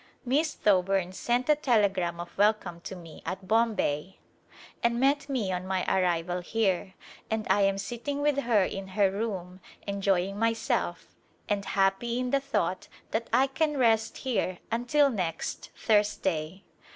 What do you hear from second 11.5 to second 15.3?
A Glimpse of India happy in the thought that I can rest here until